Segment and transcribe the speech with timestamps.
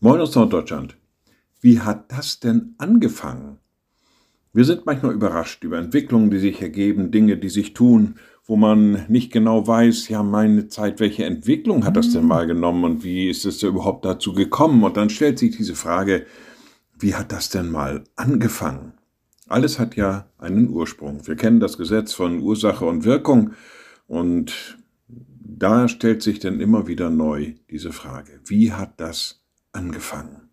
[0.00, 0.96] Moin aus Norddeutschland.
[1.60, 3.58] Wie hat das denn angefangen?
[4.52, 9.06] Wir sind manchmal überrascht über Entwicklungen, die sich ergeben, Dinge, die sich tun, wo man
[9.08, 13.30] nicht genau weiß, ja, meine Zeit, welche Entwicklung hat das denn mal genommen und wie
[13.30, 14.84] ist es überhaupt dazu gekommen?
[14.84, 16.26] Und dann stellt sich diese Frage,
[16.98, 18.92] wie hat das denn mal angefangen?
[19.48, 21.26] Alles hat ja einen Ursprung.
[21.26, 23.52] Wir kennen das Gesetz von Ursache und Wirkung
[24.06, 24.76] und
[25.08, 29.43] da stellt sich dann immer wieder neu diese Frage, wie hat das
[29.74, 30.48] angefangen?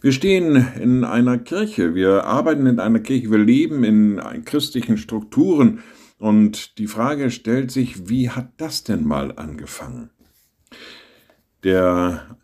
[0.00, 5.82] Wir stehen in einer Kirche, wir arbeiten in einer Kirche, wir leben in christlichen Strukturen
[6.18, 10.10] und die Frage stellt sich, wie hat das denn mal angefangen?
[11.62, 12.36] Der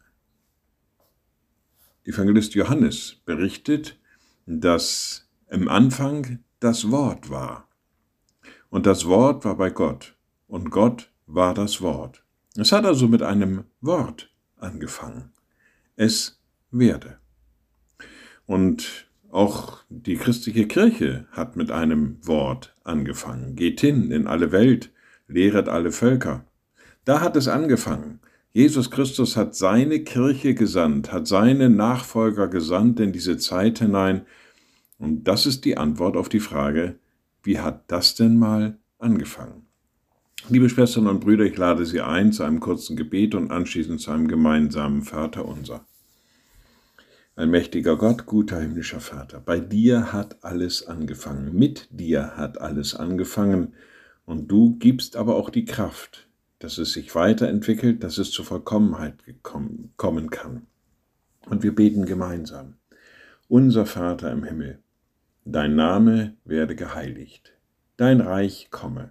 [2.04, 3.98] Evangelist Johannes berichtet,
[4.46, 7.68] dass im Anfang das Wort war.
[8.70, 10.16] Und das Wort war bei Gott.
[10.46, 12.24] Und Gott war das Wort.
[12.56, 14.30] Es hat also mit einem Wort
[14.60, 15.32] angefangen.
[15.96, 17.18] Es werde.
[18.46, 23.56] Und auch die christliche Kirche hat mit einem Wort angefangen.
[23.56, 24.90] Geht hin in alle Welt,
[25.26, 26.44] lehret alle Völker.
[27.04, 28.20] Da hat es angefangen.
[28.52, 34.26] Jesus Christus hat seine Kirche gesandt, hat seine Nachfolger gesandt in diese Zeit hinein.
[34.98, 36.98] Und das ist die Antwort auf die Frage,
[37.42, 39.67] wie hat das denn mal angefangen?
[40.46, 44.12] Liebe Schwestern und Brüder, ich lade Sie ein zu einem kurzen Gebet und anschließend zu
[44.12, 45.84] einem gemeinsamen Vater unser.
[47.36, 52.94] Ein mächtiger Gott, guter himmlischer Vater, bei dir hat alles angefangen, mit dir hat alles
[52.94, 53.74] angefangen,
[54.24, 56.28] und du gibst aber auch die Kraft,
[56.60, 60.66] dass es sich weiterentwickelt, dass es zur Vollkommenheit kommen kann.
[61.46, 62.74] Und wir beten gemeinsam.
[63.48, 64.78] Unser Vater im Himmel,
[65.44, 67.52] dein Name werde geheiligt,
[67.96, 69.10] dein Reich komme,